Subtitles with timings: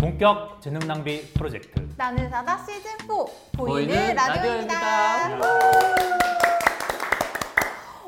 [0.00, 1.86] 본격 재능 낭비 프로젝트.
[1.98, 3.06] 나는 의사다 시즌 4
[3.54, 5.28] 보이는 보이는 라디오입니다.
[5.28, 6.20] 라디오입니다.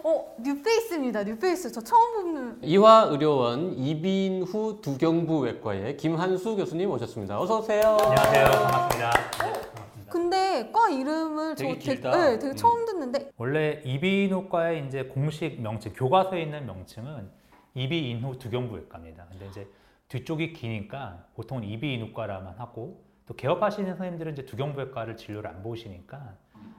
[0.04, 1.22] 어 뉴페이스입니다.
[1.24, 2.58] 뉴페이스 저 처음 보는.
[2.62, 7.38] 이화 의료원 이비인후 두경부 외과의 김한수 교수님 오셨습니다.
[7.38, 7.98] 어서 오세요.
[8.00, 8.44] 안녕하세요.
[8.46, 9.10] 반갑습니다.
[9.10, 10.10] 네, 반갑습니다.
[10.12, 12.10] 근데 과 이름을 되게 저 되게, 길다.
[12.16, 12.56] 네, 되게 음.
[12.56, 17.28] 처음 듣는데 원래 이비인후과의 이제 공식 명칭, 교과서에 있는 명칭은
[17.74, 19.26] 이비인후 두경부외과입니다.
[19.30, 19.68] 근데 이제
[20.12, 26.36] 뒤쪽이 기니까 보통은 이비인후과라만 하고 또 개업하시는 선생님들은 이제 두경부외과를 진료를 안 보시니까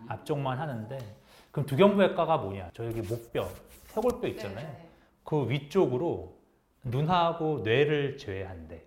[0.08, 1.00] 앞쪽만 하는데
[1.50, 2.70] 그럼 두경부외과가 뭐냐?
[2.74, 3.50] 저 여기 목뼈,
[3.88, 4.68] 쇄골뼈 있잖아요.
[5.24, 6.38] 그 위쪽으로
[6.84, 8.86] 눈하고 뇌를 제외한 데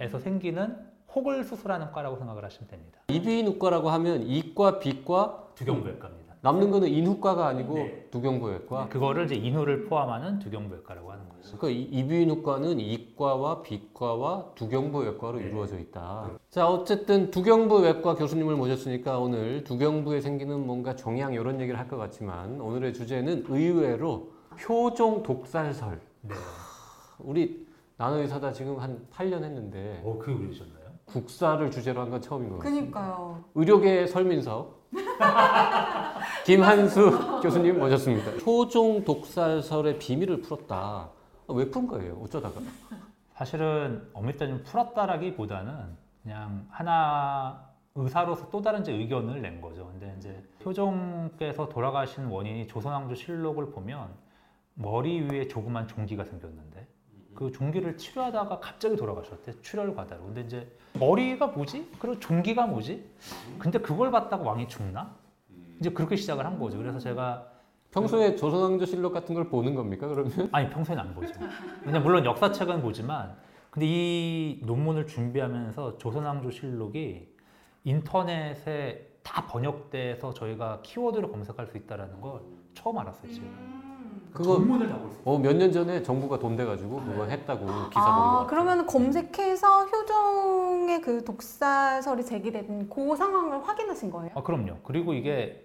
[0.00, 0.76] 에서 생기는
[1.14, 3.00] 혹을 수술하는 과라고 생각을 하시면 됩니다.
[3.08, 6.27] 이비인후과라고 하면 이과, 비과, 두경부외과입니다.
[6.40, 8.06] 남는 거는 인후과가 아니고 네.
[8.10, 8.88] 두경부외과.
[8.88, 11.56] 그거를 이제 인후를 포함하는 두경부외과라고 하는 거죠.
[11.58, 16.30] 그러니까 이- 이비인후과는 이과와 비과와 두경부외과로 이루어져 있다.
[16.50, 22.60] 자, 어쨌든 두경부외과 교수님을 모셨으니까 오늘 두경부에 생기는 뭔가 종양 이런 얘기를 할 것 같지만
[22.60, 24.30] 오늘의 주제는 의외로
[24.68, 26.00] 효종 독살설.
[26.22, 26.34] 네.
[27.18, 27.66] 우리
[27.96, 30.77] 나노의사다 지금 한 8년 했는데 어, 그게 그러셨나요?
[31.08, 32.74] 국사를 주제로 한 건 처음인 것 같아요.
[32.74, 33.44] 그니까요.
[33.54, 34.78] 의료계의 설민석
[36.44, 38.30] 김한수 교수님 모셨습니다.
[38.44, 40.76] 효종 독살설의 비밀을 풀었다.
[40.76, 42.18] 아, 왜 푼 거예요?
[42.22, 42.60] 어쩌다가?
[43.34, 49.86] 사실은 엄밀히 따지면 풀었다라기보다는 그냥 하나 의사로서 또 다른 이제 의견을 낸 거죠.
[49.86, 54.08] 근데 이제 효종께서 돌아가신 원인이 조선왕조 실록을 보면
[54.74, 56.86] 머리 위에 조그만 종기가 생겼는데
[57.38, 60.24] 그 종기를 치료하다가 갑자기 돌아가셨대 출혈 과다로.
[60.24, 61.88] 근데 이제 머리가 뭐지?
[62.00, 63.08] 그리고 종기가 뭐지?
[63.60, 65.14] 근데 그걸 봤다고 왕이 죽나?
[65.78, 66.78] 이제 그렇게 시작을 한 거죠.
[66.78, 67.46] 그래서 제가
[67.92, 70.08] 평소에 조선왕조 실록 같은 걸 보는 겁니까?
[70.08, 70.48] 그러면?
[70.50, 71.32] 아니 평소에는 안 보죠.
[71.84, 73.36] 근데 물론 역사책은 보지만
[73.70, 77.28] 근데 이 논문을 준비하면서 조선왕조실록이
[77.84, 82.40] 인터넷에 다 번역돼서 저희가 키워드를 검색할 수 있다라는 걸
[82.74, 83.87] 처음 알았어요 지금.
[84.38, 85.18] 그거 논문을 다볼 수.
[85.24, 88.00] 어, 몇 년 전에 정부가 돈 돼가지고 그거 했다고 기사 본것 아
[88.32, 88.46] 같아요.
[88.48, 94.30] 그러면 검색해서 효종의 그 독살설이 제기된 그 상황을 확인하신 거예요?
[94.34, 94.76] 아 그럼요.
[94.84, 95.64] 그리고 이게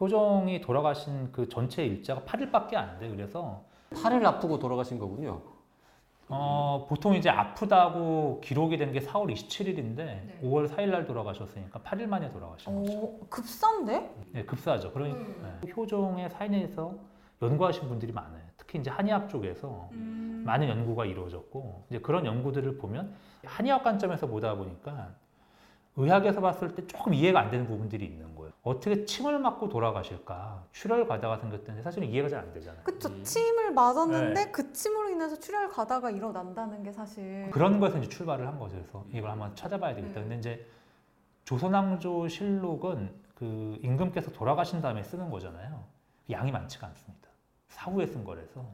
[0.00, 3.08] 효정이 돌아가신 그 전체 일자가 8일밖에 안 돼.
[3.08, 3.62] 그래서
[4.02, 5.40] 팔을 아프고 돌아가신 거군요.
[6.28, 12.30] 어, 보통 이제 아프다고 기록이 된 게 4월 27일인데 5월 4일 날 돌아가셨으니까 8일 만에
[12.30, 12.92] 돌아가신 거죠.
[12.92, 14.14] 오 급사인데?
[14.32, 14.90] 네, 급사하죠.
[14.92, 15.18] 그러니까
[15.60, 15.70] 네.
[15.76, 16.94] 효종의 사인에서
[17.42, 18.42] 연구하신 분들이 많아요.
[18.56, 23.12] 특히 이제 한의학 쪽에서 많은 연구가 이루어졌고 이제 그런 연구들을 보면
[23.44, 25.10] 한의학 관점에서 보다 보니까
[25.96, 28.52] 의학에서 봤을 때 조금 이해가 안 되는 부분들이 있는 거예요.
[28.64, 30.64] 어떻게 침을 맞고 돌아가실까?
[30.72, 32.82] 출혈 과다가 생겼는데 사실은 이해가 잘 안 되잖아요.
[32.82, 34.50] 그쵸 침을 맞았는데 네.
[34.50, 38.74] 그 침으로 인해서 출혈 가다가 일어난다는 게 사실 그런 거에서 이제 출발을 한 거죠.
[38.76, 40.20] 그래서 이걸 한번 찾아봐야 되겠다.
[40.20, 40.66] 근데 이제
[41.44, 45.84] 조선왕조 실록은 그 임금께서 돌아가신 다음에 쓰는 거잖아요.
[46.30, 47.23] 양이 많지가 않습니다.
[47.74, 48.64] 사후에 쓴 거라서.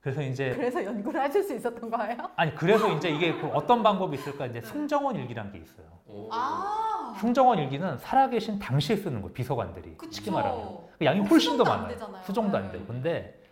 [0.00, 2.16] 그래서 이제 그래서 연구를 하실 수 있었던 거예요?
[2.36, 5.86] 아니 그래서 이제 이게 그 어떤 방법이 있을까 이제 승정원 일기란 게 있어요.
[6.30, 9.32] 아 승정원 일기는 살아계신 당시에 쓰는 거예요.
[9.32, 11.88] 비서관들이 쉽게 말하면 그 양이 훨씬 더 수정도 안 많아요.
[11.94, 12.22] 되잖아요.
[12.24, 12.72] 수정도 안 네.
[12.72, 13.42] 되고 근데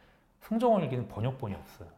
[0.43, 1.89] 승정원 일기는 번역본이 없어요.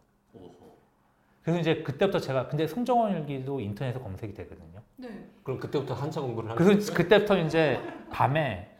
[1.42, 4.80] 그래서 이제 그때부터 제가 근데 승정원 일기도 인터넷에 검색이 되거든요.
[4.96, 5.08] 네.
[5.42, 7.80] 그럼 그때부터 한차 공부를 하는 그래서 그때부터 이제
[8.10, 8.74] 밤에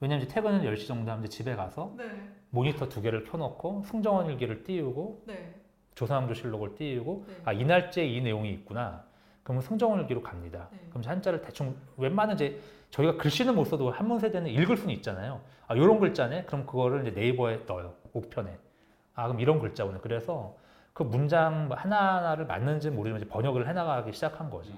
[0.00, 2.04] 왜냐면 이제 퇴근은 10시 정도 하면 이제 집에 가서 네.
[2.50, 5.54] 모니터 두 개를 켜놓고 승정원 일기를 띄우고 네.
[5.94, 7.34] 조선왕조실록을 띄우고 네.
[7.44, 9.04] 아 이날째 이 내용이 있구나.
[9.42, 10.68] 그러면 승정원 일기로 갑니다.
[10.70, 10.78] 네.
[10.88, 12.60] 그럼 이제 한자를 대충 웬만한 이제
[12.90, 15.40] 저희가 글씨는 못 써도 한문 세대는 읽을 수는 있잖아요.
[15.66, 16.44] 아 이런 글자네.
[16.44, 17.94] 그럼 그거를 이제 네이버에 넣어요.
[18.12, 18.56] 우편에.
[19.14, 19.98] 아 그럼 이런 글자구나.
[20.00, 20.56] 그래서
[20.92, 24.72] 그 문장 하나하나를 맞는지 모르지만 이제 번역을 해나가기 시작한 거죠.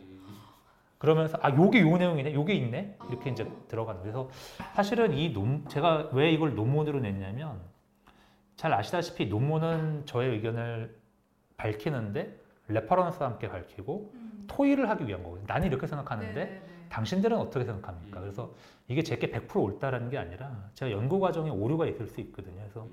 [1.01, 4.03] 그러면서 아 요게 요 내용이네, 요게 있네 이렇게 이제 들어가는.
[4.03, 4.29] 거예요.
[4.29, 4.31] 그래서
[4.75, 7.59] 사실은 이 논 제가 왜 이걸 논문으로 냈냐면
[8.57, 10.95] 잘 아시다시피 논문은 저의 의견을
[11.57, 12.39] 밝히는데
[12.69, 14.13] reference와 함께 밝히고
[14.47, 15.47] 토의를 하기 위한 거거든요.
[15.49, 18.21] 나는 이렇게 생각하는데 당신들은 어떻게 생각합니까?
[18.21, 18.53] 그래서
[18.87, 22.57] 이게 제게 100% 옳다라는 게 아니라 제가 연구 과정에 오류가 있을 수 있거든요.
[22.61, 22.87] 그래서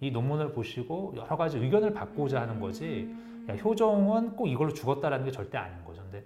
[0.00, 3.14] 이 논문을 보시고 여러 가지 의견을 받고자 하는 거지.
[3.48, 6.02] 야, 효종은 꼭 이걸로 죽었다라는 게 절대 아닌 거죠.
[6.02, 6.24] 근데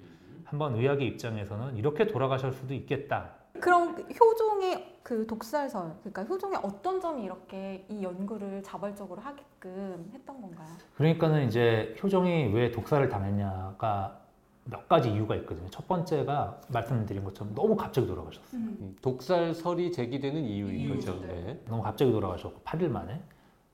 [0.49, 3.33] 한번 의학의 입장에서는 이렇게 돌아가실 수도 있겠다.
[3.61, 10.69] 그럼 효종의 그 독살설, 그러니까 효종의 어떤 점이 이렇게 이 연구를 자발적으로 하게끔 했던 건가요?
[10.97, 14.21] 그러니까는 이제 효종이 왜 독살을 당했냐가
[14.65, 15.69] 몇 가지 이유가 있거든요.
[15.71, 18.61] 첫 번째가 말씀드린 것처럼 너무 갑자기 돌아가셨어요.
[18.61, 21.21] 음, 독살설이 제기되는 이유인 이유, 거죠.
[21.21, 21.27] 네.
[21.27, 21.63] 네.
[21.69, 23.21] 너무 갑자기 돌아가셨고 8일 만에.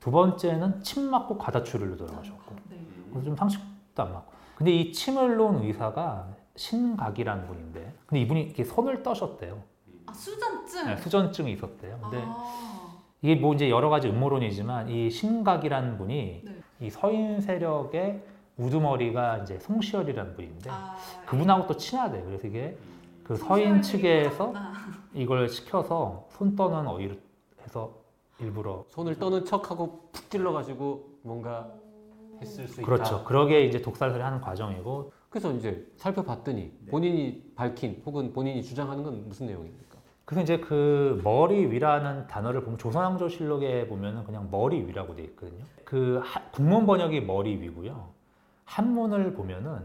[0.00, 2.55] 두 번째는 침 맞고 과다출혈로 돌아가셨고.
[2.70, 2.85] 네.
[3.11, 4.32] 그래서 좀 상식도 안 맞고.
[4.56, 9.62] 근데 이 침을 놓은 의사가 신각이라는 분인데, 근데 이분이 이렇게 손을 떠셨대요.
[10.06, 10.87] 아 수전증.
[10.87, 11.99] 네, 수전증이 있었대요.
[12.03, 13.01] 근데 아.
[13.23, 16.56] 이게 뭐 이제 여러 가지 음모론이지만 이 신각이라는 분이 네.
[16.81, 18.23] 이 서인 세력의
[18.56, 20.97] 우두머리가 이제 송시열이라는 분인데 아,
[21.27, 22.23] 그분하고 또 친하대.
[22.23, 22.77] 그래서 이게
[23.25, 24.53] 그 서인 측에서
[25.15, 27.21] 이걸 시켜서 손 떠는 어휘를
[27.62, 27.95] 해서
[28.39, 31.73] 일부러 손을 떠는 척하고 푹 찔러가지고 뭔가
[32.41, 32.87] 했을 수 있다.
[32.87, 33.25] 그렇죠.
[33.25, 39.49] 그러게 이제 독살설이 하는 과정이고 그래서 이제 살펴봤더니 본인이 밝힌 혹은 본인이 주장하는 건 무슨
[39.49, 39.99] 내용입니까?
[40.25, 45.65] 그래서 이제 그 머리 위라는 단어를 보면 조선왕조 실록에 보면은 그냥 머리 위라고 돼 있거든요.
[45.85, 48.11] 그 하- 국문 번역이 머리 위고요.
[48.65, 49.81] 한문을 보면은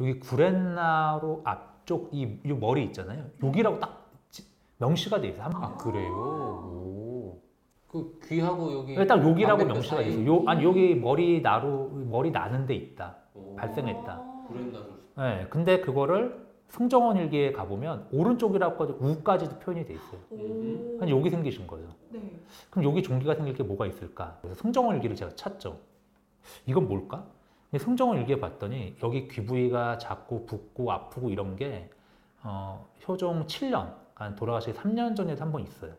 [0.00, 3.26] 여기 구렛나루 앞쪽 이, 이 머리 있잖아요.
[3.42, 4.46] 여기라고 딱 지-
[4.78, 5.50] 명시가 돼 있어요.
[5.52, 6.12] 아 그래요?
[6.14, 7.42] 오.
[7.88, 10.12] 그 귀하고 여기 딱 여기라고 명시가 돼 사이.
[10.22, 10.34] 있어요.
[10.34, 13.16] 요, 아니 여기 머리 나루 머리 나는 데 있다.
[13.34, 13.54] 오.
[13.56, 14.32] 발생했다.
[14.46, 14.84] 구렛나루.
[15.16, 20.20] 네, 근데 그거를 승정원 일기에 가보면 오른쪽이라고 우까지도 표현이 돼 있어요.
[20.30, 20.98] 오.
[21.02, 21.84] 아니 여기 생기신 거죠.
[22.10, 22.20] 네.
[22.70, 24.38] 그럼 여기 종기가 생길 게 뭐가 있을까?
[24.42, 25.78] 그래서 승정원 일기를 제가 찾죠.
[26.66, 27.24] 이건 뭘까?
[27.70, 31.90] 근데 승정원 일기에 봤더니 여기 귀 부위가 작고 붓고 아프고 이런 게
[32.42, 35.92] 어, 효종 7년, 그러니까 돌아가시기 3년 전에도 한 번 있어요.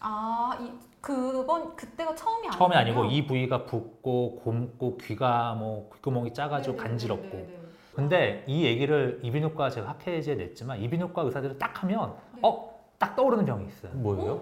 [0.00, 0.70] 아, 이
[1.00, 2.52] 그건 그때가 처음이 아니에요.
[2.58, 7.57] 처음이 아니고 이 부위가 붓고 굼고 귀가 뭐 귓구멍이 작아지고 네, 간지럽고.
[7.98, 12.80] 근데 이 얘기를 이비인후과 제가 학회지에 냈지만 이비인후과 의사들은 딱 하면 어?
[12.96, 13.90] 딱 떠오르는 병이 있어요.
[13.94, 14.40] 뭐예요?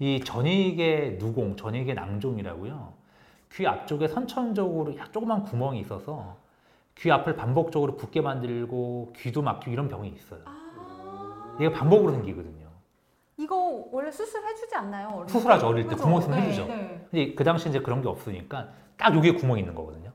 [0.00, 2.92] 이 전이계 누공, 전이계 낭종이라고요.
[3.52, 6.34] 귀 앞쪽에 선천적으로 약 조그만 구멍이 있어서
[6.96, 10.40] 귀 앞을 반복적으로 붓게 만들고 귀도 막히고 이런 병이 있어요.
[10.44, 11.56] 아.
[11.60, 12.66] 이게 반복으로 생기거든요.
[13.36, 15.10] 이거 원래 수술해주지 않나요?
[15.14, 15.32] 어릴 때?
[15.32, 15.90] 수술하죠, 어릴 때.
[15.90, 16.02] 그죠?
[16.02, 16.66] 구멍 있으면 네, 해주죠.
[16.66, 17.06] 네.
[17.08, 20.10] 근데 그 당시 이제 그런 게 없으니까 딱 여기에 구멍이 있는 거거든요.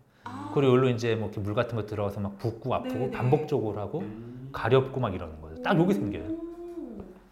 [0.52, 0.54] 아.
[0.54, 3.12] 그리고 여기로 이제 뭐 이렇게 물 같은 거 들어가서 막 붓고 아프고 네네.
[3.12, 4.04] 반복적으로 하고
[4.52, 5.62] 가렵고 막 이러는 거예요.
[5.64, 6.24] 딱 여기 생겨요.
[6.26, 6.42] 오.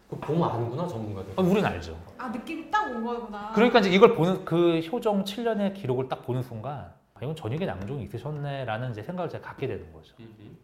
[0.08, 1.32] 그 보면 아는구나 전문가들.
[1.36, 1.96] 아, 우리는 알죠.
[2.18, 3.52] 아 느낌이 딱 온 거구나.
[3.54, 8.02] 그러니까 이제 이걸 보는 그 효정 7년의 기록을 딱 보는 순간 아, 이건 전이계 낭종이
[8.04, 10.14] 있으셨네라는 이제 생각을 제가 갖게 되는 거죠.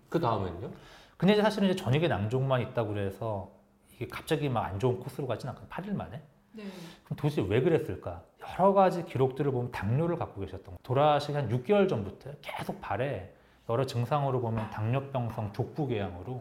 [0.09, 0.71] 그 다음엔요?
[1.17, 3.51] 근데 이제 사실은 이제 전이계 낭종만 있다고 그래서
[3.95, 5.69] 이게 갑자기 막 안 좋은 코스로 가진 않거든요.
[5.71, 6.23] 8일 만에.
[6.57, 6.65] 네.
[7.05, 8.23] 그럼 도대체 왜 그랬을까?
[8.59, 10.79] 여러 가지 기록들을 보면 당뇨를 갖고 계셨던.
[10.83, 13.35] 돌아가시기 한 6개월 전부터 계속 발에
[13.69, 16.41] 여러 증상으로 보면 당뇨병성 족부궤양으로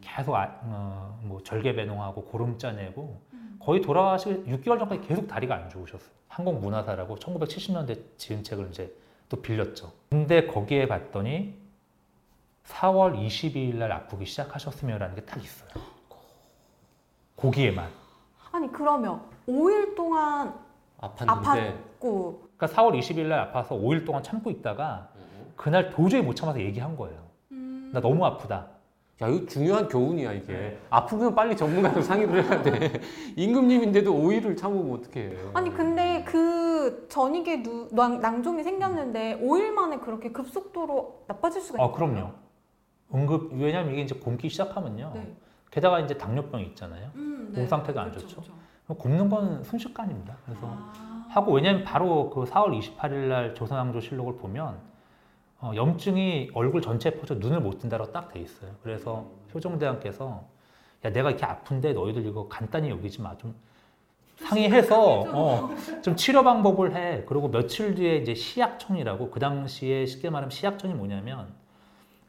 [0.00, 3.20] 계속 아, 어, 뭐 절개배농하고 고름 짜내고
[3.60, 6.10] 거의 돌아가시기 6개월 전까지 계속 다리가 안 좋으셨어요.
[6.28, 8.94] 한국문화사라고 1970년대 지은 책을 이제
[9.28, 9.92] 또 빌렸죠.
[10.10, 11.54] 근데 거기에 봤더니
[12.66, 15.70] 4월 22일 날 아프기 시작하셨으며라는 게 딱 있어요.
[17.36, 17.90] 거기에만.
[18.52, 20.54] 아니 그러면 5일 동안
[21.00, 25.10] 아팠는데 고 그러니까 4월 20일 날 아파서 5일 동안 참고 있다가
[25.56, 27.18] 그날 도저히 못 참아서 얘기한 거예요.
[27.52, 27.90] 음.
[27.92, 28.68] 나 너무 아프다.
[29.22, 30.78] 야 이거 중요한 교훈이야 이게.
[30.90, 33.00] 아프면 빨리 전문가랑 상의를 해야 돼.
[33.36, 35.36] 임금님인데도 오이를 참으면 어떡해.
[35.54, 41.86] 아니 근데 그 전이계 누, 낭, 낭종이 생겼는데 5일 만에 그렇게 급속도로 나빠질 수가 아
[41.86, 41.96] 있나요?
[41.96, 42.30] 그럼요.
[43.14, 45.12] 응급 왜냐면 이게 이제 굼기 시작하면요.
[45.14, 45.34] 네.
[45.70, 47.10] 게다가 이제 당뇨병이 있잖아요.
[47.14, 48.40] 음, 몸 상태가 안 그렇죠, 좋죠.
[48.42, 48.60] 그렇죠.
[48.94, 50.36] 굼는 건 순식간입니다.
[50.44, 51.26] 그래서 아.
[51.30, 54.78] 하고 왜냐면 바로 그 4월 28일 날 조선왕조 실록을 보면
[55.60, 58.70] 어, 염증이 얼굴 전체에 퍼져 눈을 못 뜬다고 딱돼 있어요.
[58.82, 60.44] 그래서 효종대왕께서
[61.04, 63.54] 야 내가 이렇게 아픈데 너희들 이거 간단히 여기지 마 좀
[64.36, 65.70] 상의해서 어,
[66.02, 67.24] 좀 치료 방법을 해.
[67.26, 71.48] 그리고 며칠 뒤에 이제 시약청이라고 그 당시에 쉽게 말하면 시약청이 뭐냐면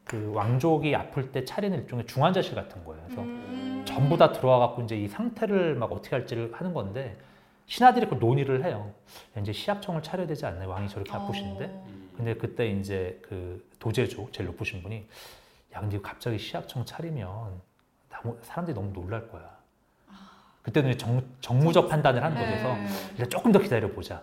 [0.08, 3.02] 그 왕족이 아플 때 차리는 일종의 중환자실 같은 거예요.
[3.04, 3.84] 그래서 음.
[3.86, 7.16] 전부 다 들어와 갖고 이제 이 상태를 막 어떻게 할지를 하는 건데
[7.66, 8.94] 신하들이 그 논의를 해요.
[9.36, 10.70] 야, 이제 시약청을 차려야 되지 않나요?
[10.70, 11.66] 왕이 저렇게 아프신데.
[11.70, 11.86] 어.
[12.16, 15.06] 근데 그때 이제 그 도제조 제일 높으신 분이
[15.74, 17.60] 야 근데 갑자기 시약청 차리면
[18.10, 19.58] 너무 사람들이 너무 놀랄 거야.
[20.62, 22.48] 그때는 이제 정, 정무적 판단을 하는 거죠.
[22.48, 23.12] 그래서 네.
[23.12, 24.22] 일단 조금 더 기다려 보자.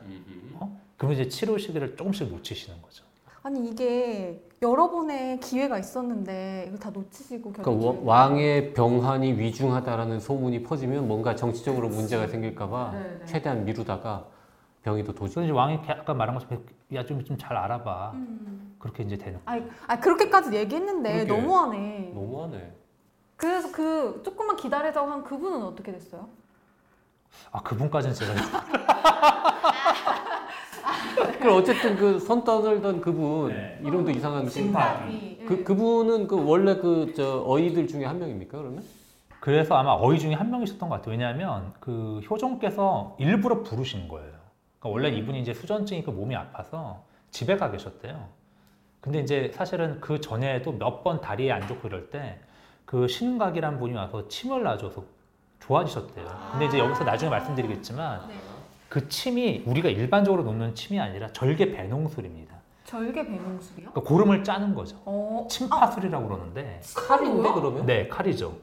[0.53, 0.81] 어?
[0.97, 3.05] 그러면 이제 치료 시기를 조금씩 놓치시는 거죠.
[3.45, 10.63] 아니 이게 여러 번의 기회가 있었는데 이거 다 놓치시고 그러니까 와- 왕의 병환이 위중하다라는 소문이
[10.63, 13.25] 퍼지면 뭔가 정치적으로 문제가 생길까봐 네, 네.
[13.25, 14.25] 최대한 미루다가
[14.81, 15.35] 병이 더 도지.
[15.35, 18.11] 그래서 왕이 아까 말한 것처럼 야좀 좀 잘 알아봐.
[18.15, 18.75] 음.
[18.79, 19.39] 그렇게 이제 되는.
[19.45, 21.41] 아니, 아 그렇게까지 얘기했는데 그러게.
[21.41, 22.11] 너무하네.
[22.15, 22.73] 너무하네.
[23.35, 26.27] 그래서 그 조금만 기다리자고 한 그분은 어떻게 됐어요?
[27.51, 28.33] 아 그분까지는 제가
[31.39, 33.79] 그럼 어쨌든 그손 떠들던 그분 네.
[33.83, 35.45] 이름도 이상한 신박이.
[35.47, 38.83] 그 그분은 그 원래 그 저 어이들 중에 한 명입니까 그러면?
[39.39, 41.11] 그래서 아마 어이 중에 한 명이셨던 것 같아요.
[41.11, 44.33] 왜냐하면 그 효종께서 일부러 부르신 거예요.
[44.79, 48.27] 그러니까 원래 이분이 이제 수전증이 그 몸이 아파서 집에 가 계셨대요.
[49.01, 52.39] 근데 이제 사실은 그 전에도 몇 번 다리에 안 좋고 이럴 때
[52.85, 55.03] 그 신각이란 분이 와서 침을 놔줘서
[55.59, 56.27] 좋아지셨대요.
[56.51, 58.35] 근데 이제 여기서 나중에 말씀드리겠지만 네.
[58.95, 62.55] 그 침이 우리가 일반적으로 놓는 침이 아니라 절개 배농술입니다.
[62.85, 63.89] 절개 배농술이요?
[63.89, 65.01] 그러니까 고름을 짜는 거죠.
[65.03, 65.45] 어.
[65.51, 67.85] 침파술이라고 그러는데 칼인데 그러면?
[67.85, 68.55] 네 칼이죠.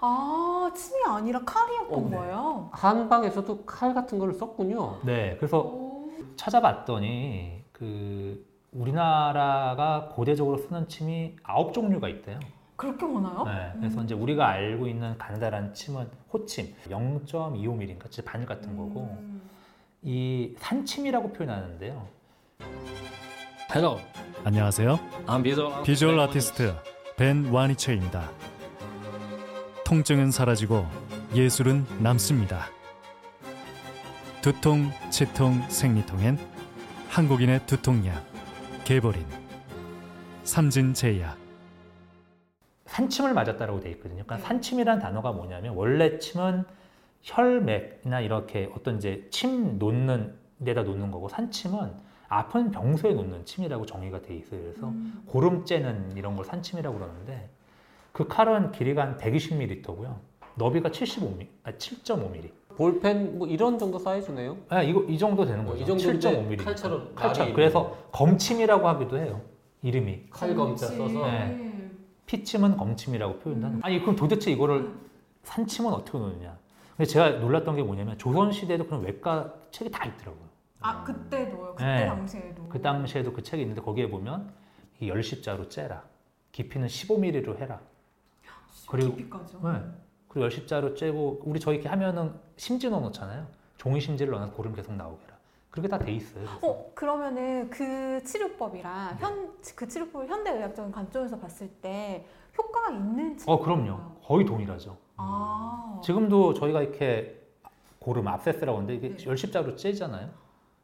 [0.00, 2.16] 아 침이 아니라 칼이었던 어, 네.
[2.16, 2.68] 거예요.
[2.72, 5.02] 한방에서도 칼 같은 걸 썼군요.
[5.04, 6.10] 네 그래서 오.
[6.34, 12.40] 찾아봤더니 그 우리나라가 고대적으로 쓰는 침이 아홉 종류가 있대요.
[12.74, 13.44] 그렇게 많아요?
[13.44, 19.36] 네, 그래서 이제 우리가 알고 있는 가느다란 침은 호침 0.25mm니까 진짜 바늘 같은 거고 음.
[20.08, 22.08] 이 산침이라고 표현하는데요.
[23.74, 23.98] Hello,
[24.44, 25.00] 안녕하세요.
[25.26, 26.72] I'm visual, 비주얼 아티스트
[27.16, 28.30] 벤 와니처입니다.
[29.84, 30.86] 통증은 사라지고
[31.34, 32.68] 예술은 남습니다.
[34.42, 36.38] 두통, 치통, 생리통엔
[37.08, 38.24] 한국인의 두통약
[38.84, 39.26] 개보린
[40.44, 41.36] 삼진제약
[42.84, 44.22] 산침을 맞았다라고 돼 있거든요.
[44.24, 46.64] 그러니까 산침이라는 단어가 뭐냐면 원래 침은
[47.26, 51.92] 혈맥이나 이렇게 어떤 이제 침 놓는 데다 놓는 거고 산침은
[52.28, 54.60] 아픈 병소에 놓는 침이라고 정의가 돼 있어요.
[54.62, 55.22] 그래서 음.
[55.26, 57.50] 고름째는 이런 걸 산침이라고 그러는데
[58.12, 60.14] 그 칼은 길이가 한 120mm고요.
[60.54, 62.50] 너비가 75mm, 아 7.5mm.
[62.76, 64.56] 볼펜 뭐 이런 정도 사이즈네요.
[64.68, 65.82] 아 이거 이 정도 되는 거죠.
[65.82, 66.64] 이 정도인데 7.5mm.
[66.64, 67.54] 칼처럼 칼처럼.
[67.54, 69.40] 그래서 검침이라고 하기도 해요.
[69.82, 70.26] 이름이.
[70.30, 71.90] 칼검자 써서 네.
[72.26, 73.80] 피침은 검침이라고 표현하는.
[73.82, 74.92] 아니 그럼 도대체 이거를
[75.42, 76.56] 산침은 어떻게 놓느냐?
[76.96, 80.46] 근데 제가 놀랐던 게 뭐냐면 조선 시대에도 그런 외과 책이 다 있더라고요.
[80.80, 81.74] 아 그때도요.
[81.74, 82.06] 그때 네.
[82.06, 82.68] 당시에도.
[82.68, 84.50] 그 당시에도 그 책이 있는데 거기에 보면
[85.00, 86.02] 이 열십자로 째라.
[86.52, 87.80] 깊이는 15mm로 해라.
[88.88, 89.60] 그리고 깊이까지요.
[89.62, 89.82] 네.
[90.28, 93.46] 그리고 열십자로 째고 우리 저희 이렇게 하면은 심지 넣어 놓잖아요.
[93.76, 95.36] 종이 심지를 넣어서 고름 계속 나오게 해라.
[95.70, 96.44] 그렇게 다 돼 있어요.
[96.46, 96.66] 그래서.
[96.66, 102.24] 어 그러면은 그 치료법이랑 현 그 치료법을 현대 의학적인 관점에서 봤을 때
[102.56, 103.84] 효과가 있는 어 치료법인가요?
[103.84, 104.14] 그럼요.
[104.22, 104.96] 거의 동일하죠.
[105.16, 107.40] 아 지금도 저희가 이렇게
[107.98, 109.26] 고름 압세스라고 하는데 이게 네.
[109.26, 110.28] 열십자로 째잖아요.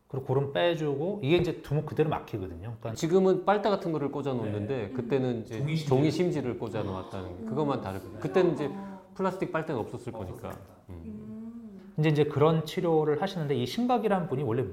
[0.09, 2.75] 그리고 고름 빼주고 이게 이제 두목 그대로 막히거든요.
[2.81, 4.91] 그러니까 지금은 빨대 같은 거를 꽂아 놓는데 네.
[4.91, 5.89] 그때는 이제 종이 심지.
[5.89, 8.19] 종이 심지를 꽂아 놓았다는 게 그것만 다르거든요.
[8.21, 10.51] 그때는 이제 아, 플라스틱 빨대가 없었을 거니까.
[10.91, 11.03] 음.
[11.07, 11.93] 음.
[11.99, 14.65] 이제 이제 그런 치료를 하시는데 이 신각이라는 분이 원래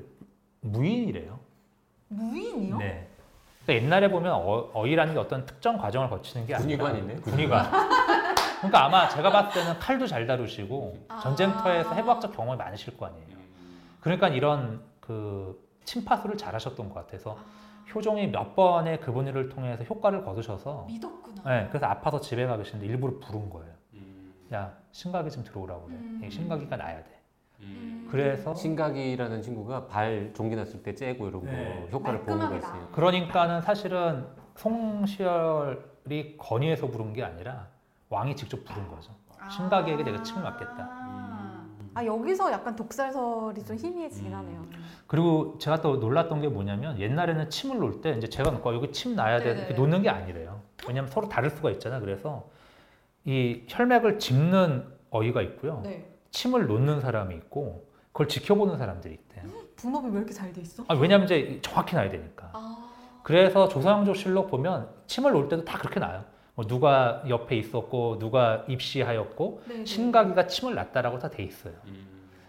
[0.62, 1.40] 무인이래요.
[2.10, 2.78] 무인이요?
[2.78, 3.08] 네.
[3.66, 7.22] 그러니까 옛날에 보면 어, 이라는 게 어떤 특정 과정을 거치는 게 아니라 군의관이네.
[7.22, 7.72] 군의관.
[8.60, 11.20] 그러니까 아마 제가 봤을 때는 칼도 잘 다루시고 아.
[11.20, 13.38] 전쟁터에서 해부학적 경험이 많으실 거 아니에요.
[14.02, 17.38] 그러니까 이런 그 침파술을 잘하셨던 것 같아서
[17.94, 21.42] 효종이 몇 번의 그분을 통해서 효과를 거두셔서 믿었구나.
[21.46, 23.74] 네, 그래서 아파서 집에 가 계시는데 일부러 부른 거예요.
[24.54, 25.96] 야 신각이 좀 들어오라고 그래.
[25.96, 26.22] 음.
[26.24, 27.20] 이 신각이가 나야 돼.
[27.62, 28.08] 음.
[28.10, 31.88] 그래서 신각이라는 친구가 발 종기 났을 때 째고 이런 거 네.
[31.92, 32.90] 효과를 보는 거였어요.
[32.92, 34.26] 그러니까는 사실은
[34.56, 37.68] 송시열이 건의해서 부른 게 아니라
[38.10, 39.12] 왕이 직접 부른 거죠.
[39.52, 40.90] 신각이에게 내가 침을 맞겠다.
[40.92, 44.38] 아, 아 여기서 약간 독살설이 좀 희미해지긴 음.
[44.38, 44.66] 하네요.
[45.08, 48.92] 그리고 제가 또 놀랐던 게 뭐냐면 옛날에는 침을 놓을 때 이제 제가 놓고 아, 여기
[48.92, 49.52] 침 놔야 돼.
[49.52, 50.62] 이렇게 놓는 게 아니래요.
[50.88, 52.00] 왜냐하면 서로 다를 수가 있잖아.
[52.00, 52.50] 그래서
[53.26, 55.82] 이 혈맥을 짚는 어이가 있고요.
[55.84, 56.12] 네.
[56.32, 59.46] 침을 놓는 사람이 있고 그걸 지켜보는 사람들이 있대요.
[59.76, 60.84] 분업이 왜 이렇게 잘 돼 있어?
[60.88, 62.50] 아, 왜냐하면 이제 정확히 놔야 되니까.
[62.54, 62.90] 아,
[63.24, 66.24] 그래서 조선왕조 실록 보면 침을 놓을 때도 다 그렇게 놔요.
[66.60, 69.76] 뭐 누가 옆에 있었고 누가 입시하였고 네.
[69.78, 69.86] 네.
[69.86, 71.74] 신각이가 침을 놨다라고 다 돼 있어요.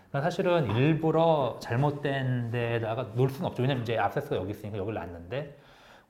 [0.09, 3.63] 그러니까 사실은 일부러 잘못된 데다가 놓을 수는 없죠.
[3.63, 5.57] 왜냐면 이제 압세스가 여기 있으니까 여기를 놨는데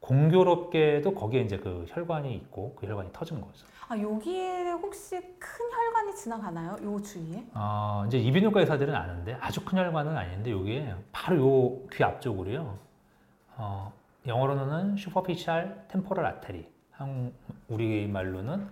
[0.00, 3.66] 공교롭게도 거기에 이제 그 혈관이 있고 그 혈관이 터진 거죠.
[3.86, 6.78] 아 여기에 혹시 큰 혈관이 지나가나요?
[6.82, 7.44] 요 주위에?
[7.52, 12.78] 어, 이제 이비인후과 의사들은 아는데 아주 큰 혈관은 아닌데 여기에 바로 요 귀 앞쪽으로요.
[13.58, 13.92] 어,
[14.26, 16.66] 영어로는 superficial temporal artery,
[17.00, 17.32] 한
[17.68, 18.66] 우리 말로는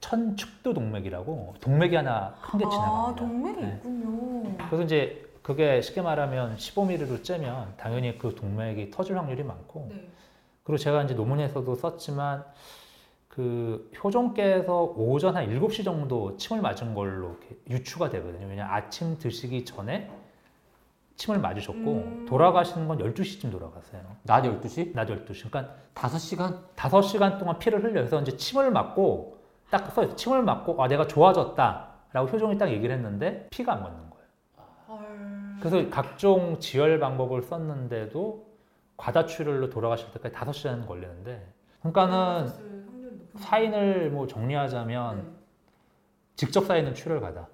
[0.00, 3.10] 천축도 동맥이라고 동맥이 하나 큰 게 지나갑니다.
[3.10, 3.72] 아 동맥이 네.
[3.76, 4.56] 있군요.
[4.68, 10.08] 그래서 이제 그게 쉽게 말하면 15mm로 째면 당연히 그 동맥이 터질 확률이 많고 네.
[10.62, 12.44] 그리고 제가 이제 논문에서도 썼지만
[13.26, 17.36] 그 효종께서 오전 한 7시 정도 침을 맞은 걸로
[17.68, 18.46] 유추가 되거든요.
[18.46, 20.08] 왜냐 아침 드시기 전에
[21.16, 22.26] 침을 맞으셨고 음.
[22.28, 24.02] 돌아가시는 건 12시쯤 돌아가세요.
[24.22, 24.94] 낮 12시?
[24.94, 25.50] 낮 12시.
[25.50, 26.58] 그러니까 5시간?
[26.76, 29.38] 5시간 동안 피를 흘려서 이제 침을 맞고
[29.70, 30.14] 딱 써요.
[30.16, 34.22] 침을 맞고 아 내가 좋아졌다라고 효종이 딱 얘기를 했는데 피가 안 걷는 거예요.
[35.60, 38.52] 그래서 각종 지혈 방법을 썼는데도
[38.96, 42.48] 과다출혈로 돌아가실 때까지 5시간 걸리는데 그러니까는
[43.36, 45.36] 사인을 뭐 정리하자면
[46.36, 47.48] 직접 사인은 출혈 과다.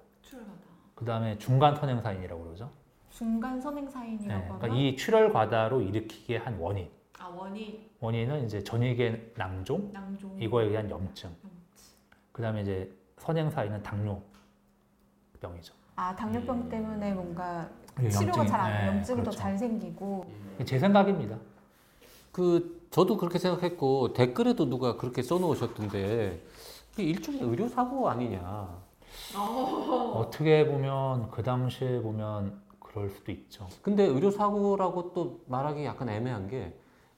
[0.95, 2.71] 그 다음에 중간 선행 사인이라고 그러죠.
[3.23, 6.87] 중간 선행 네, 사인이라고 그러니까 하면 이 출혈 과다로 일으키게 한 원인.
[7.19, 11.29] 아 원이 원인은 이제 전이계 낭종, 낭종 이거에 의한 염증.
[12.31, 15.73] 그 다음에 이제 선행 사인은 당뇨병이죠.
[15.97, 18.87] 아 당뇨병 때문에 뭔가 이게 치료가 염증이- 잘안 네.
[18.87, 19.31] 염증이 그렇죠.
[19.37, 20.25] 더잘 생기고
[20.63, 21.37] 제 생각입니다.
[22.31, 26.41] 그 저도 그렇게 생각했고 댓글에도 누가 그렇게 써놓으셨던데
[26.97, 28.79] 일종의 의료 사고 아니냐.
[30.13, 33.67] 어떻게 보면 그 당시에 보면 그럴 수도 있죠.
[33.81, 36.73] 근데 의료 사고라고 또 말하기 약간 애매한 게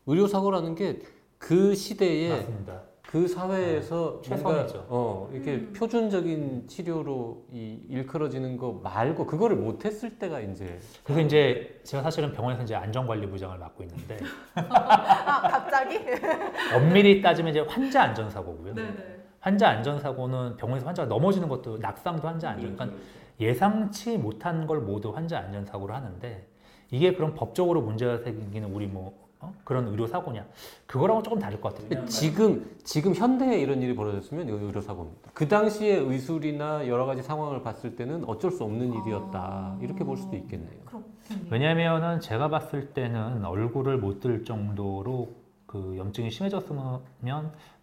[0.06, 1.00] 의료 사고라는 게
[1.42, 2.82] 그 시대에 맞습니다.
[3.02, 4.86] 그 사회에서 네, 뭔가 최선이죠.
[4.88, 5.74] 어 이렇게 음.
[5.76, 12.32] 표준적인 치료로 이 일컬어지는 거 말고 그거를 못 했을 때가 이제 그래서 이제 제가 사실은
[12.32, 14.18] 병원에서 이제 안전관리부장을 맡고 있는데
[14.56, 16.00] 아 갑자기
[16.78, 18.76] 엄밀히 따지면 이제 환자 안전사고고요.
[18.76, 22.76] 네네 환자 안전사고는 병원에서 환자가 넘어지는 것도 낙상도 환자 안전.
[22.76, 22.98] 그러니까
[23.42, 26.48] 예상치 못한 걸 모두 환자 안전사고로 하는데
[26.92, 29.52] 이게 그럼 법적으로 문제가 생기는 우리 뭐 어?
[29.64, 30.46] 그런 의료 사고냐?
[30.86, 32.06] 그거랑은 조금 다를 것 같아요.
[32.06, 35.32] 지금 지금 현대에 이런 일이 벌어졌으면 이거 의료 사고입니다.
[35.34, 39.80] 그 당시에 의술이나 여러 가지 상황을 봤을 때는 어쩔 수 없는 일이었다 아.
[39.82, 40.80] 이렇게 볼 수도 있겠네요.
[41.50, 45.30] 왜냐면은 제가 봤을 때는 얼굴을 못 들 정도로
[45.72, 47.02] 그 염증이 심해졌으면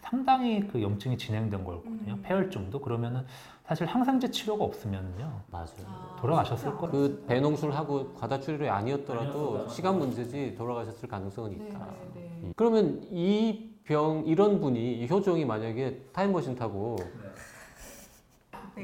[0.01, 2.15] 상당히 그 염증이 진행된 거거든요.
[2.15, 2.23] 음.
[2.23, 3.25] 폐혈증도 그러면은
[3.65, 5.67] 사실 항생제 치료가 없으면요 맞아요.
[5.87, 6.91] 아, 돌아가셨을 쉽지 거예요.
[6.93, 9.69] 그 배농술 하고 과다 출혈이 아니었더라도 아니었더라도.
[9.71, 11.79] 시간 문제지 돌아가셨을 가능성은 않- 있다.
[11.79, 12.41] 네네네.
[12.45, 12.53] 음.
[12.57, 16.97] 그러면 이 병 이런 분이 이 효종이 만약에 타임머신 타고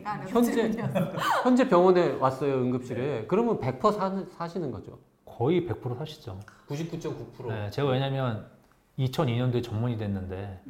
[0.03, 0.73] 아는 현재.
[1.43, 4.99] 현재 병원에 왔어요 응급실에 그러면 100% 사, 사시는 거죠.
[5.27, 6.41] 거의 100% 사시죠.
[6.69, 7.49] 99.9%.
[7.49, 8.47] 네, 제가 왜냐면
[8.99, 10.61] 2002년도에 전문이 됐는데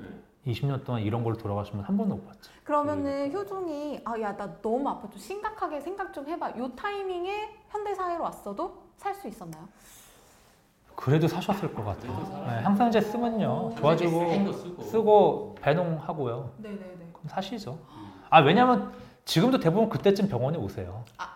[0.46, 2.50] 20년 동안 이런 걸로 돌아가시면 한 번도 못 봤죠.
[2.64, 6.56] 그러면은 효종이 아 야 나 너무 아파 좀 심각하게 생각 좀 해봐.
[6.58, 9.66] 요 타이밍에 현대 사회로 왔어도 살 수 있었나요?
[10.94, 12.12] 그래도 사셨을 것 같아요.
[12.46, 14.82] 네, 항상제 쓰면요 좋아지고 쓰고.
[14.82, 16.52] 쓰고 배농하고요.
[16.58, 17.08] 네네네.
[17.12, 17.78] 그럼 사시죠.
[18.30, 18.92] 아 왜냐면
[19.24, 21.04] 지금도 대부분 그때쯤 병원에 오세요.
[21.18, 21.34] 아,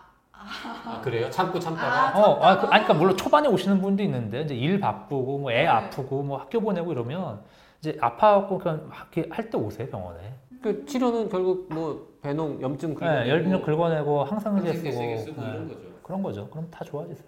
[1.03, 1.29] 그래요?
[1.29, 5.37] 참고 참다가 어, 아, 그, 아니, 그러니까 물론 초반에 오시는 분도 있는데 이제 일 바쁘고
[5.39, 5.67] 뭐 애 네.
[5.67, 7.39] 아프고 뭐 학교 보내고 이러면
[7.79, 8.89] 이제 아파갖고 그냥
[9.29, 10.33] 할때 오세요 병원에.
[10.61, 15.47] 그 치료는 결국 뭐 배농 염증 긁어내고 네, 열빈 긁어내고 항상제 항생제 쓰고, 쓰고 네,
[15.49, 15.79] 이런 거죠.
[16.03, 16.49] 그런 거죠.
[16.49, 17.27] 그럼 다 좋아지세요.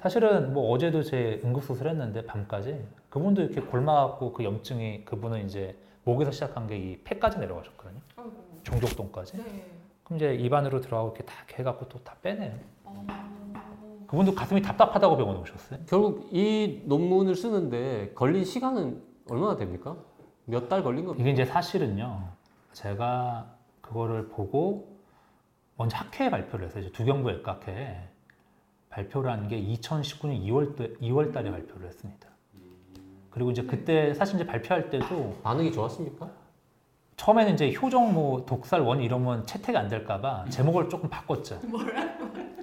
[0.00, 2.78] 사실은 뭐 어제도 제 응급수술 했는데 밤까지
[3.10, 7.98] 그분도 이렇게 골마갖고 그 염증이 그분은 이제 목에서 시작한 게 이 폐까지 내려가셨거든요.
[8.16, 8.32] 아이고.
[8.62, 9.36] 종족동까지.
[9.38, 9.42] 네.
[10.04, 12.52] 그럼 이제 입안으로 들어가고 이렇게 다 해갖고 또 다 빼내요.
[12.84, 13.06] 어...
[14.06, 15.80] 그분도 가슴이 답답하다고 병원에 오셨어요.
[15.88, 19.96] 결국 이 논문을 쓰는데 걸린 시간은 얼마나 됩니까?
[20.44, 21.22] 몇 달 걸린 겁니까?
[21.22, 22.28] 이게 이제 사실은요.
[22.72, 24.98] 제가 그거를 보고
[25.76, 26.82] 먼저 학회에 발표를 했어요.
[26.84, 28.08] 이제 두경부 외과학회에
[28.90, 32.28] 발표를 한 게 2019년 2월 2월 달에 발표를 했습니다.
[33.30, 36.30] 그리고 이제 그때 사실 이제 발표할 때도 반응이 좋았습니까?
[37.16, 41.60] 처음에는 이제 효정 뭐 독살 원 이러면 채택이 안 될까봐 제목을 조금 바꿨죠.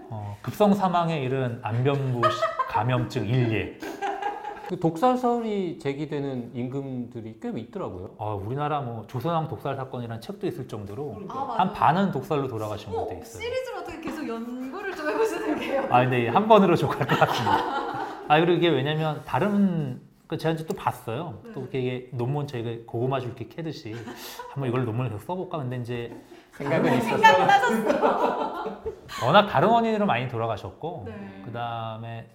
[0.10, 2.38] 어, 급성 사망에 이른 안변부 시-
[2.70, 3.78] 감염증 일례.
[4.68, 8.12] 그 독살설이 제기되는 임금들이 꽤 있더라고요.
[8.18, 11.60] 어, 우리나라 뭐 조선왕 독살 사건이라는 책도 있을 정도로 아 맞아.
[11.60, 13.42] 한 반은 독살로 돌아가신 분도 어, 있어요.
[13.44, 15.88] 시리즈로 어떻게 계속 연구를 좀 해보시는 게요?
[15.90, 17.58] 아 근데 한 번으로 족할 것 같습니다.
[18.30, 20.00] 아 그리고 이게 왜냐면 다른
[20.32, 21.41] 그 제가 이제 또 봤어요.
[21.54, 23.94] 또 이렇게 이게 논문 저희가 고구마줄 이렇게 캐듯이
[24.50, 26.15] 한번 이걸 논문을 계속 써볼까 근데 이제
[26.54, 27.17] 생각은 있었어.
[27.17, 28.82] 생각은 하셨어.
[29.28, 31.41] 워낙 다른 원인으로 많이 돌아가셨고 네.
[31.44, 32.30] 그 다음에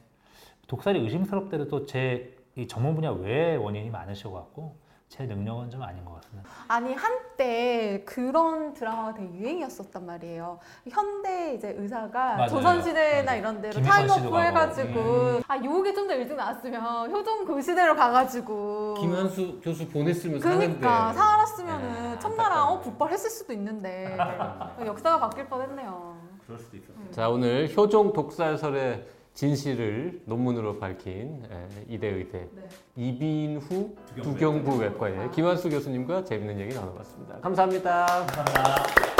[0.66, 4.76] 독살이 의심스럽대도 또제 이 전문 분야 외에 원인이 많으셔갖고
[5.08, 6.50] 제 능력은 좀 아닌 것 같습니다.
[6.66, 10.58] 아니 한때 그런 드라마가 되게 유행이었었단 말이에요.
[10.90, 12.48] 현대 이제 의사가 맞아요.
[12.48, 13.38] 조선시대나 맞아요.
[13.38, 14.42] 이런 데로 김희선 씨도 time warp 가고.
[14.44, 15.42] 해가지고 음.
[15.46, 21.18] 아 요게 좀 더 일찍 나왔으면 효종 그 시대로 가가지고 김한수 교수 보냈으면 그러니까 사는데.
[21.18, 22.80] 살았으면은 네, 청나라랑 어.
[22.80, 24.16] 북벌했을 수도 있는데
[24.84, 26.16] 역사가 바뀔 뻔했네요.
[26.46, 26.86] 그럴 수도 있어.
[27.12, 32.68] 자 오늘 효종 독살설의 진실을 논문으로 밝힌 에, 이대 의대 네.
[32.96, 37.40] 이비인후 두경부 외과의 김한수 교수님과 재밌는 얘기 나눠봤습니다.
[37.40, 38.06] 감사합니다.
[38.06, 39.15] 감사합니다.